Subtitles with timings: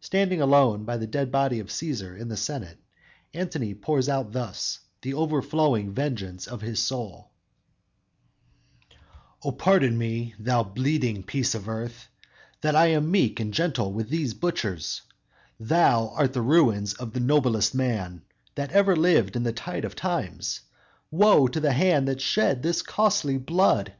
[0.00, 2.78] Standing alone, by the dead body of Cæsar in the Senate,
[3.34, 7.28] Antony pours out thus, the overflowing vengeance of his soul:
[9.42, 12.08] _"O pardon me, thou bleeding piece of earth,
[12.62, 15.02] That I am meek and gentle with these butchers;
[15.60, 18.22] Thou art the ruins of the noblest man
[18.54, 20.60] That ever lived in the tide of times.
[21.10, 23.92] Woe to the hand that shed this costly blood!